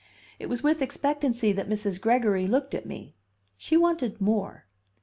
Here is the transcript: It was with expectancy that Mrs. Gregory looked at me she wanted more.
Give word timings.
It 0.39 0.49
was 0.49 0.63
with 0.63 0.81
expectancy 0.81 1.51
that 1.51 1.69
Mrs. 1.69 2.01
Gregory 2.01 2.47
looked 2.47 2.73
at 2.73 2.87
me 2.87 3.13
she 3.55 3.77
wanted 3.77 4.19
more. 4.19 4.65